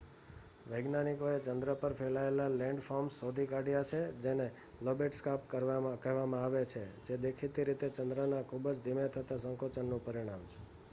વૈજ્ઞાનિકોએ 0.65 1.33
ચંદ્ર 1.41 1.71
પર 1.81 1.95
ફેલાયેલ 1.97 2.39
લેન્ડફોર્મ્સ 2.53 3.17
શોધી 3.17 3.43
કાઢ્યા 3.51 3.89
છે 3.91 3.99
જેને 4.23 4.47
લોબેટ 4.81 5.17
સ્કાર્પ 5.17 5.45
કહેવામાં 5.51 6.37
આવે 6.39 6.63
છે 6.65 6.83
જે 7.05 7.19
દેખીતી 7.19 7.67
રીતે 7.69 7.91
ચંદ્રના 7.91 8.41
ખુબ 8.45 8.71
જ 8.71 8.83
ધીમે 8.83 9.05
થતા 9.11 9.39
સંકોચનનું 9.39 10.03
પરિણામ 10.03 10.43